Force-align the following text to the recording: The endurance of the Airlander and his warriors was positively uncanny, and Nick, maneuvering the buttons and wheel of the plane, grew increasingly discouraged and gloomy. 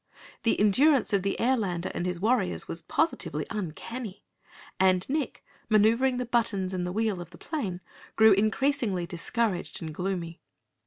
The 0.41 0.59
endurance 0.59 1.13
of 1.13 1.21
the 1.21 1.35
Airlander 1.39 1.91
and 1.93 2.07
his 2.07 2.19
warriors 2.19 2.67
was 2.67 2.81
positively 2.81 3.45
uncanny, 3.51 4.23
and 4.79 5.07
Nick, 5.07 5.45
maneuvering 5.69 6.17
the 6.17 6.25
buttons 6.25 6.73
and 6.73 6.87
wheel 6.91 7.21
of 7.21 7.29
the 7.29 7.37
plane, 7.37 7.81
grew 8.15 8.31
increasingly 8.31 9.05
discouraged 9.05 9.79
and 9.79 9.93
gloomy. 9.93 10.41